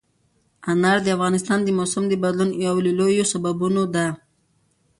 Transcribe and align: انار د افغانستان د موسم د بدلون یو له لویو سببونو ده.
انار 0.71 0.97
د 1.03 1.07
افغانستان 1.15 1.59
د 1.63 1.69
موسم 1.79 2.03
د 2.09 2.13
بدلون 2.23 2.49
یو 2.65 2.75
له 2.85 2.91
لویو 2.99 3.29
سببونو 3.33 3.81
ده. 3.95 4.07